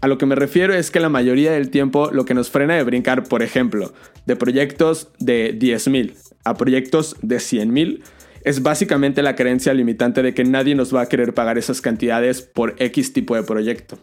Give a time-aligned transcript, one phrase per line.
[0.00, 2.74] A lo que me refiero es que la mayoría del tiempo lo que nos frena
[2.74, 3.92] de brincar, por ejemplo,
[4.26, 8.02] de proyectos de 10.000 a proyectos de 100.000
[8.42, 12.40] es básicamente la creencia limitante de que nadie nos va a querer pagar esas cantidades
[12.40, 13.98] por X tipo de proyecto.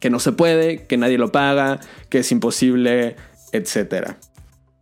[0.00, 1.78] Que no se puede, que nadie lo paga,
[2.08, 3.14] que es imposible,
[3.52, 4.14] etc.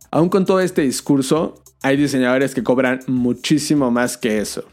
[0.09, 4.65] Aún con todo este discurso, hay diseñadores que cobran muchísimo más que eso.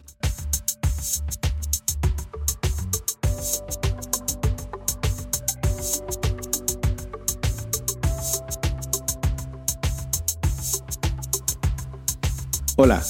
[12.80, 13.02] Hola,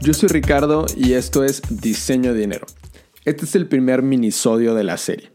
[0.00, 2.68] yo soy Ricardo y esto es Diseño Dinero.
[3.24, 5.32] Este es el primer minisodio de la serie.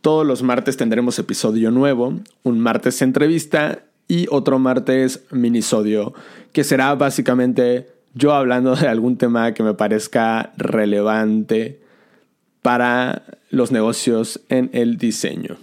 [0.00, 6.14] Todos los martes tendremos episodio nuevo, un martes entrevista y otro martes minisodio,
[6.52, 11.80] que será básicamente yo hablando de algún tema que me parezca relevante
[12.62, 15.56] para los negocios en el diseño.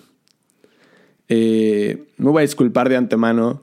[1.29, 3.61] Eh, me voy a disculpar de antemano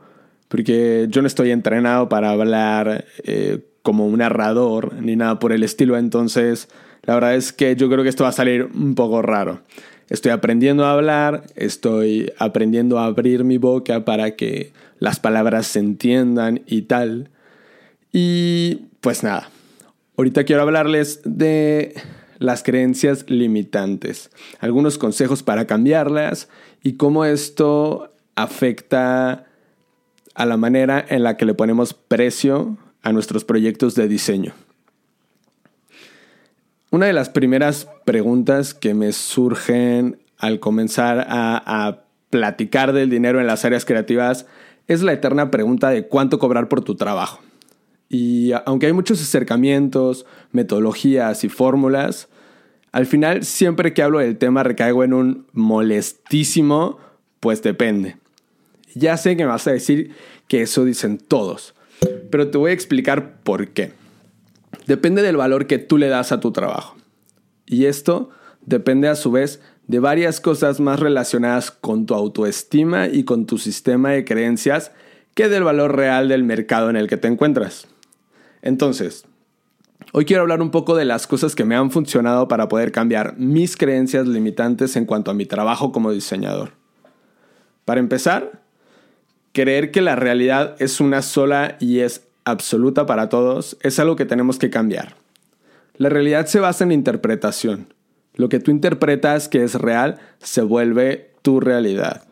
[0.49, 5.63] porque yo no estoy entrenado para hablar eh, como un narrador ni nada por el
[5.63, 6.69] estilo, entonces
[7.03, 9.61] la verdad es que yo creo que esto va a salir un poco raro.
[10.09, 15.79] Estoy aprendiendo a hablar, estoy aprendiendo a abrir mi boca para que las palabras se
[15.79, 17.31] entiendan y tal.
[18.13, 19.51] Y pues nada,
[20.17, 21.95] ahorita quiero hablarles de
[22.39, 26.49] las creencias limitantes, algunos consejos para cambiarlas
[26.83, 29.47] y cómo esto afecta
[30.35, 34.53] a la manera en la que le ponemos precio a nuestros proyectos de diseño.
[36.91, 43.49] Una de las primeras preguntas que me surgen al comenzar a, platicar del dinero en
[43.49, 44.47] las áreas creativas
[44.87, 47.41] es la eterna pregunta de cuánto cobrar por tu trabajo.
[48.09, 52.29] Y aunque hay muchos acercamientos, metodologías y fórmulas,
[52.93, 56.99] al final siempre que hablo del tema recaigo en un molestísimo,
[57.41, 58.17] pues depende.
[58.95, 60.13] Ya sé que me vas a decir
[60.47, 61.75] que eso dicen todos,
[62.31, 63.93] pero te voy a explicar por qué.
[64.87, 66.97] Depende del valor que tú le das a tu trabajo.
[67.67, 68.31] Y esto
[68.65, 73.59] depende a su vez de varias cosas más relacionadas con tu autoestima y con tu
[73.59, 74.93] sistema de creencias
[75.35, 77.89] que del valor real del mercado en el que te encuentras.
[78.63, 79.25] Entonces,
[80.13, 83.37] hoy quiero hablar un poco de las cosas que me han funcionado para poder cambiar
[83.37, 86.73] mis creencias limitantes en cuanto a mi trabajo como diseñador.
[87.85, 88.63] Para empezar,
[89.53, 94.25] creer que la realidad es una sola y es absoluta para todos es algo que
[94.25, 95.17] tenemos que cambiar.
[95.97, 97.93] La realidad se basa en interpretación.
[98.35, 102.25] Lo que tú interpretas que es real se vuelve tu realidad.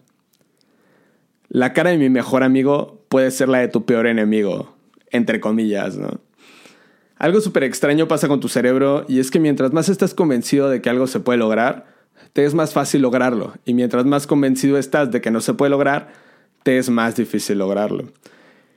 [1.49, 4.75] La cara de mi mejor amigo puede ser la de tu peor enemigo,
[5.11, 6.21] entre comillas, ¿no?
[7.17, 10.81] Algo súper extraño pasa con tu cerebro y es que mientras más estás convencido de
[10.81, 11.87] que algo se puede lograr,
[12.33, 13.55] te es más fácil lograrlo.
[13.65, 16.13] Y mientras más convencido estás de que no se puede lograr,
[16.77, 18.05] es más difícil lograrlo.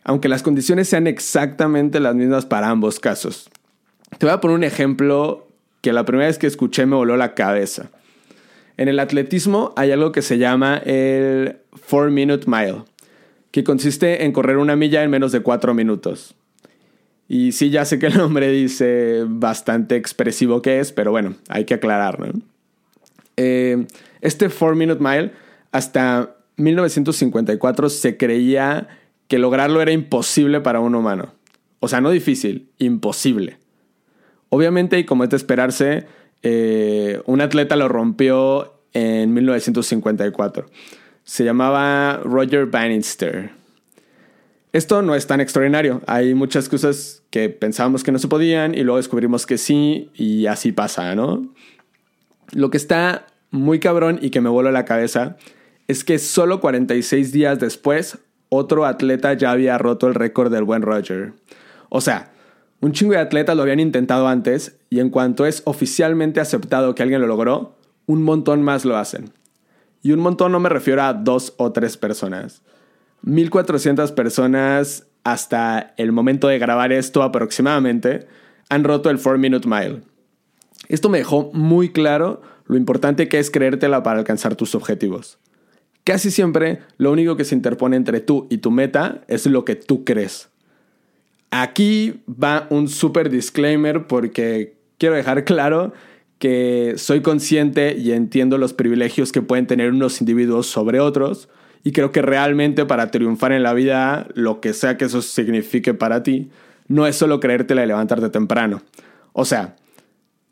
[0.03, 3.49] Aunque las condiciones sean exactamente las mismas para ambos casos.
[4.17, 5.47] Te voy a poner un ejemplo
[5.81, 7.89] que la primera vez que escuché me voló la cabeza.
[8.77, 11.57] En el atletismo hay algo que se llama el
[11.89, 12.83] 4 Minute Mile,
[13.51, 16.35] que consiste en correr una milla en menos de 4 minutos.
[17.27, 21.65] Y sí, ya sé que el nombre dice bastante expresivo que es, pero bueno, hay
[21.65, 22.27] que aclararlo.
[23.37, 23.85] Eh,
[24.21, 25.31] este 4 Minute Mile,
[25.71, 28.87] hasta 1954 se creía
[29.27, 31.33] que lograrlo era imposible para un humano.
[31.79, 33.57] O sea, no difícil, imposible.
[34.49, 36.05] Obviamente, y como es de esperarse,
[36.43, 40.65] eh, un atleta lo rompió en 1954.
[41.23, 43.51] Se llamaba Roger Bannister.
[44.73, 46.01] Esto no es tan extraordinario.
[46.07, 50.45] Hay muchas cosas que pensábamos que no se podían y luego descubrimos que sí y
[50.47, 51.49] así pasa, ¿no?
[52.51, 55.37] Lo que está muy cabrón y que me vuelve la cabeza
[55.87, 58.17] es que solo 46 días después,
[58.49, 61.33] otro atleta ya había roto el récord del buen Roger.
[61.89, 62.31] O sea,
[62.81, 67.03] un chingo de atletas lo habían intentado antes y en cuanto es oficialmente aceptado que
[67.03, 67.77] alguien lo logró,
[68.07, 69.31] un montón más lo hacen.
[70.01, 72.63] Y un montón no me refiero a dos o tres personas.
[73.21, 78.27] 1400 personas hasta el momento de grabar esto aproximadamente
[78.69, 80.01] han roto el 4 Minute Mile.
[80.87, 85.37] Esto me dejó muy claro lo importante que es creértela para alcanzar tus objetivos.
[86.03, 89.75] Casi siempre lo único que se interpone entre tú y tu meta es lo que
[89.75, 90.49] tú crees.
[91.51, 95.93] Aquí va un super disclaimer porque quiero dejar claro
[96.39, 101.49] que soy consciente y entiendo los privilegios que pueden tener unos individuos sobre otros
[101.83, 105.93] y creo que realmente para triunfar en la vida, lo que sea que eso signifique
[105.93, 106.49] para ti,
[106.87, 108.81] no es solo creértela y levantarte temprano.
[109.33, 109.75] O sea,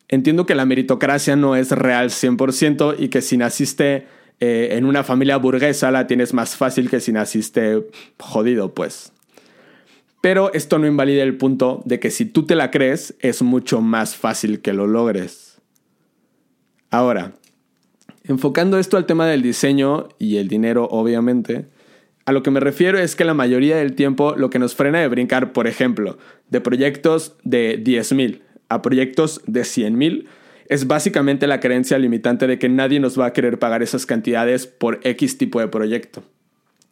[0.07, 4.06] entiendo que la meritocracia no es real 100% y que si naciste
[4.39, 7.86] eh, en una familia burguesa la tienes más fácil que si naciste
[8.18, 9.12] jodido, pues.
[10.21, 13.81] Pero esto no invalida el punto de que si tú te la crees, es mucho
[13.81, 15.62] más fácil que lo logres.
[16.89, 17.33] Ahora,
[18.24, 21.68] enfocando esto al tema del diseño y el dinero, obviamente,
[22.25, 25.00] a lo que me refiero es que la mayoría del tiempo lo que nos frena
[25.00, 26.18] de brincar, por ejemplo,
[26.50, 30.25] de proyectos de 10.000 a proyectos de 100.000
[30.69, 34.66] es básicamente la creencia limitante de que nadie nos va a querer pagar esas cantidades
[34.68, 36.24] por X tipo de proyecto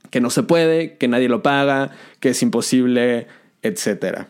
[0.10, 3.28] que no se puede, que nadie lo paga, que es imposible,
[3.62, 4.28] etc.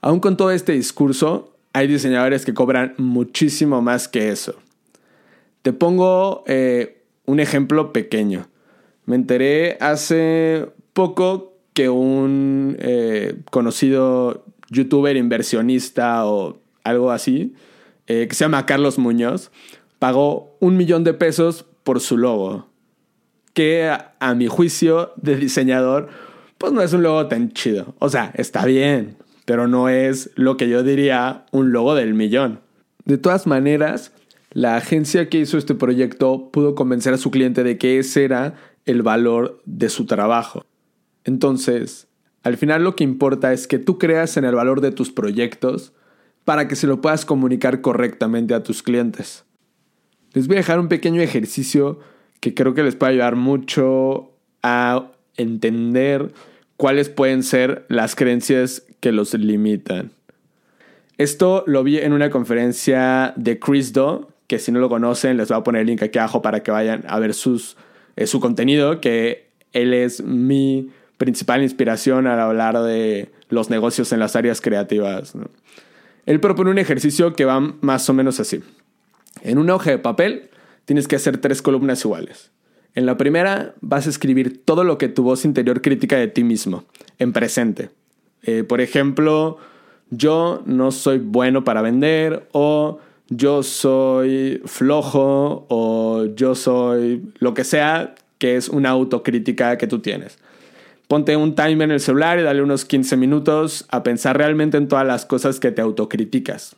[0.00, 4.56] Aún con todo este discurso, hay diseñadores que cobran muchísimo más que eso.
[5.62, 8.48] Te pongo eh, un ejemplo pequeño.
[9.04, 17.54] Me enteré hace poco que un eh, conocido youtuber inversionista o algo así,
[18.06, 19.50] eh, que se llama Carlos Muñoz,
[19.98, 22.68] pagó un millón de pesos por su logo
[23.56, 26.10] que a, mi juicio de diseñador,
[26.58, 27.94] pues no es un logo tan chido.
[28.00, 29.16] O sea, está bien,
[29.46, 32.60] pero no es lo que yo diría un logo del millón.
[33.06, 34.12] De todas maneras,
[34.52, 38.56] la agencia que hizo este proyecto pudo convencer a su cliente de que ese era
[38.84, 40.66] el valor de su trabajo.
[41.24, 42.08] Entonces,
[42.42, 45.94] al final lo que importa es que tú creas en el valor de tus proyectos
[46.46, 49.44] para que se lo puedas comunicar correctamente a tus clientes.
[50.32, 51.98] Les voy a dejar un pequeño ejercicio
[52.38, 54.30] que creo que les puede ayudar mucho
[54.62, 56.32] a entender
[56.76, 60.12] cuáles pueden ser las creencias que los limitan.
[61.18, 65.48] Esto lo vi en una conferencia de Chris Do, que si no lo conocen les
[65.48, 69.00] voy a poner el link aquí abajo para que vayan a ver eh, su contenido,
[69.00, 75.34] que él es mi principal inspiración al hablar de los negocios en las áreas creativas.
[76.26, 78.62] Él propone un ejercicio que va más o menos así.
[79.42, 80.50] En una hoja de papel
[80.84, 82.50] tienes que hacer tres columnas iguales.
[82.94, 86.44] En la primera vas a escribir todo lo que tu voz interior critica de ti
[86.44, 86.84] mismo,
[87.18, 87.90] en presente.
[88.42, 89.58] Eh, por ejemplo,
[90.10, 92.98] yo no soy bueno para vender o
[93.28, 100.00] yo soy flojo o yo soy lo que sea que es una autocrítica que tú
[100.00, 100.38] tienes.
[101.08, 104.88] Ponte un timer en el celular y dale unos 15 minutos a pensar realmente en
[104.88, 106.76] todas las cosas que te autocriticas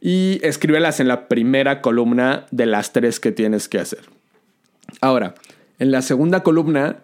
[0.00, 4.00] y escríbelas en la primera columna de las tres que tienes que hacer.
[5.00, 5.34] Ahora,
[5.78, 6.98] en la segunda columna,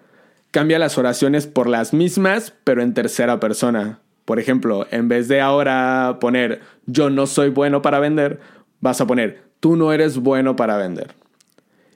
[0.50, 4.00] cambia las oraciones por las mismas, pero en tercera persona.
[4.24, 8.40] Por ejemplo, en vez de ahora poner yo no soy bueno para vender,
[8.80, 11.14] vas a poner tú no eres bueno para vender.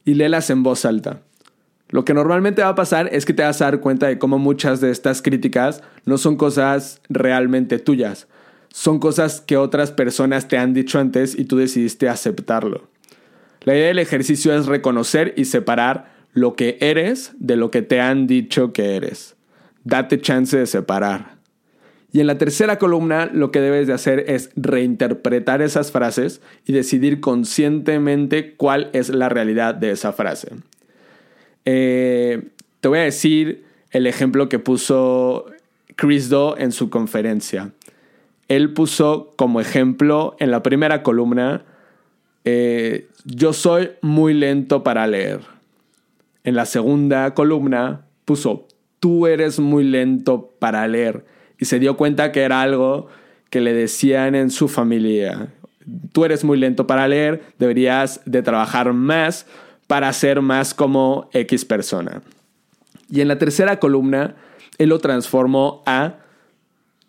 [0.05, 1.21] Y léelas en voz alta.
[1.89, 4.39] Lo que normalmente va a pasar es que te vas a dar cuenta de cómo
[4.39, 8.27] muchas de estas críticas no son cosas realmente tuyas,
[8.69, 12.89] son cosas que otras personas te han dicho antes y tú decidiste aceptarlo.
[13.63, 18.01] La idea del ejercicio es reconocer y separar lo que eres de lo que te
[18.01, 19.37] han dicho que eres.
[19.85, 21.37] Date chance de separar.
[22.13, 26.73] Y en la tercera columna lo que debes de hacer es reinterpretar esas frases y
[26.73, 30.53] decidir conscientemente cuál es la realidad de esa frase.
[31.67, 32.49] Eh,
[32.81, 35.47] te voy a decir el ejemplo que puso
[35.95, 37.73] Chris Do en su conferencia
[38.49, 41.65] él puso como ejemplo en la primera columna,
[42.45, 45.41] eh, yo soy muy lento para leer.
[46.45, 48.69] En la segunda columna puso,
[49.01, 51.25] tú eres muy lento para leer.
[51.59, 53.09] Y se dio cuenta que era algo
[53.51, 55.49] que le decían en su familia.
[56.13, 59.47] Tú eres muy lento para leer, deberías de trabajar más
[59.87, 62.23] para ser más como X persona.
[63.09, 64.37] Y en la tercera columna,
[64.79, 66.19] él lo transformó a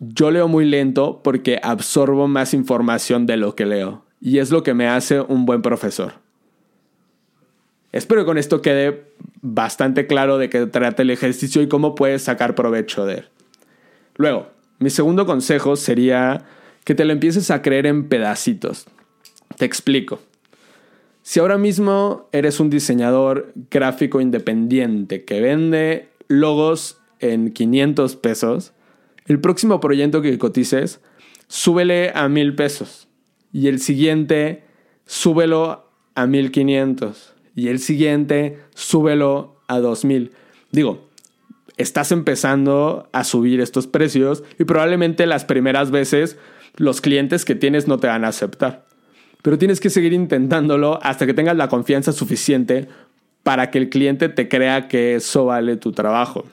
[0.00, 4.04] yo leo muy lento porque absorbo más información de lo que leo.
[4.20, 6.14] Y es lo que me hace un buen profesor.
[7.90, 12.22] Espero que con esto quede bastante claro de qué trata el ejercicio y cómo puedes
[12.22, 13.28] sacar provecho de él.
[14.16, 16.44] Luego, mi segundo consejo sería
[16.84, 18.86] que te lo empieces a creer en pedacitos.
[19.56, 20.20] Te explico.
[21.28, 28.72] Si ahora mismo eres un diseñador gráfico independiente que vende logos en 500 pesos,
[29.26, 31.02] el próximo proyecto que cotices,
[31.46, 33.08] súbele a mil pesos.
[33.52, 34.64] Y el siguiente,
[35.04, 37.34] súbelo a mil quinientos.
[37.54, 40.32] Y el siguiente, súbelo a dos mil.
[40.72, 41.10] Digo,
[41.76, 46.38] estás empezando a subir estos precios y probablemente las primeras veces
[46.76, 48.87] los clientes que tienes no te van a aceptar.
[49.42, 52.88] Pero tienes que seguir intentándolo hasta que tengas la confianza suficiente
[53.42, 56.44] para que el cliente te crea que eso vale tu trabajo.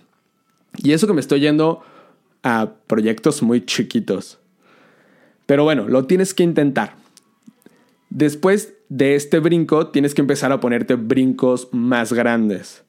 [0.77, 1.82] Y eso que me estoy yendo
[2.44, 4.39] a proyectos muy chiquitos.
[5.46, 6.96] Pero bueno, lo tienes que intentar.
[8.10, 12.84] Después de este brinco tienes que empezar a ponerte brincos más grandes.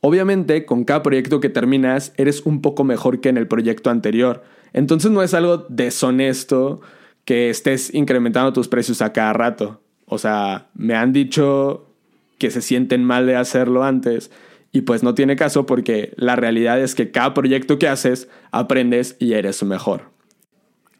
[0.00, 4.42] Obviamente, con cada proyecto que terminas, eres un poco mejor que en el proyecto anterior.
[4.72, 6.80] Entonces no es algo deshonesto
[7.24, 9.80] que estés incrementando tus precios a cada rato.
[10.06, 11.86] O sea, me han dicho
[12.38, 14.30] que se sienten mal de hacerlo antes
[14.72, 19.16] y pues no tiene caso porque la realidad es que cada proyecto que haces aprendes
[19.18, 20.10] y eres mejor.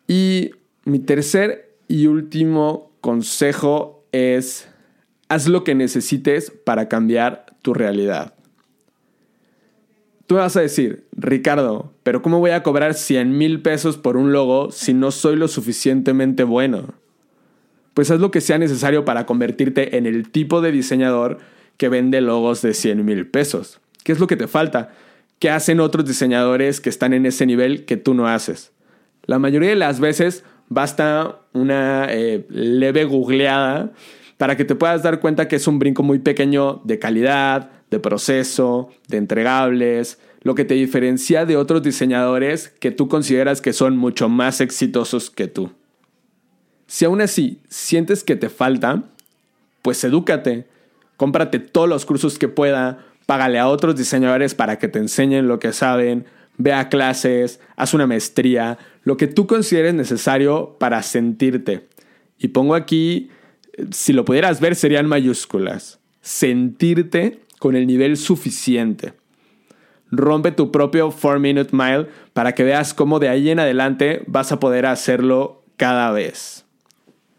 [0.06, 0.52] Y
[0.84, 4.68] mi tercer y último consejo es
[5.28, 8.33] haz lo que necesites para cambiar tu realidad.
[10.26, 14.32] Tú vas a decir, Ricardo, pero ¿cómo voy a cobrar 100 mil pesos por un
[14.32, 16.94] logo si no soy lo suficientemente bueno?
[17.92, 21.38] Pues haz lo que sea necesario para convertirte en el tipo de diseñador
[21.76, 23.80] que vende logos de 100 mil pesos.
[24.02, 24.92] ¿Qué es lo que te falta?
[25.38, 28.72] ¿Qué hacen otros diseñadores que están en ese nivel que tú no haces?
[29.26, 33.92] La mayoría de las veces basta una eh, leve googleada
[34.36, 38.00] para que te puedas dar cuenta que es un brinco muy pequeño de calidad, de
[38.00, 43.96] proceso, de entregables, lo que te diferencia de otros diseñadores que tú consideras que son
[43.96, 45.72] mucho más exitosos que tú.
[46.86, 49.04] Si aún así sientes que te falta,
[49.82, 50.66] pues edúcate,
[51.16, 55.58] cómprate todos los cursos que pueda, págale a otros diseñadores para que te enseñen lo
[55.58, 56.26] que saben,
[56.58, 61.88] ve a clases, haz una maestría, lo que tú consideres necesario para sentirte.
[62.38, 63.30] Y pongo aquí,
[63.90, 66.00] si lo pudieras ver, serían mayúsculas.
[66.20, 69.14] Sentirte con el nivel suficiente.
[70.10, 74.52] Rompe tu propio 4 Minute Mile para que veas cómo de ahí en adelante vas
[74.52, 76.64] a poder hacerlo cada vez.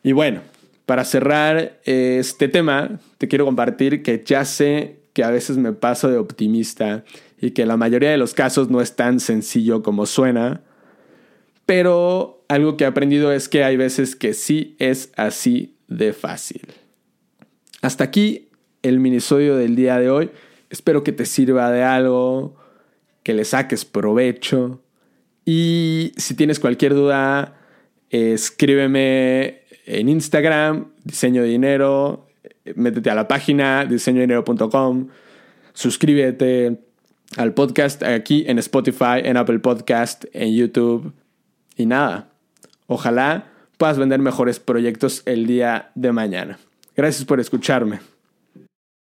[0.03, 0.41] Y bueno,
[0.85, 6.09] para cerrar este tema, te quiero compartir que ya sé que a veces me paso
[6.09, 7.03] de optimista
[7.39, 10.61] y que la mayoría de los casos no es tan sencillo como suena,
[11.65, 16.61] pero algo que he aprendido es que hay veces que sí es así de fácil.
[17.81, 18.49] Hasta aquí
[18.81, 20.31] el minisodio del día de hoy.
[20.69, 22.55] Espero que te sirva de algo,
[23.23, 24.81] que le saques provecho.
[25.45, 27.59] Y si tienes cualquier duda,
[28.09, 32.27] escríbeme en Instagram, diseño de dinero,
[32.75, 35.09] métete a la página diseñodinero.com,
[35.73, 36.79] suscríbete
[37.37, 41.13] al podcast aquí en Spotify, en Apple Podcast, en YouTube.
[41.75, 42.31] Y nada,
[42.87, 46.59] ojalá puedas vender mejores proyectos el día de mañana.
[46.95, 47.99] Gracias por escucharme.